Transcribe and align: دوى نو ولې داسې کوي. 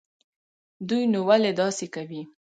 دوى 0.87 1.03
نو 1.11 1.19
ولې 1.29 1.51
داسې 1.61 1.85
کوي. 1.95 2.21